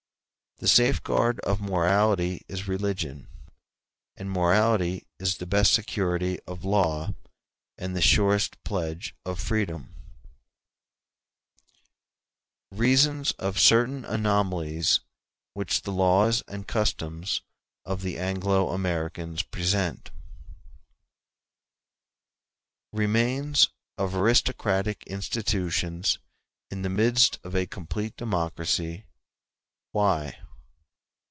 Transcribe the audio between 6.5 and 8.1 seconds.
law and the